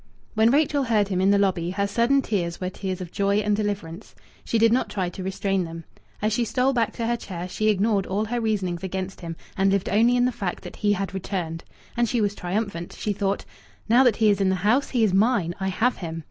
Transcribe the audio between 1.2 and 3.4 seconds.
in the lobby her sudden tears were tears of joy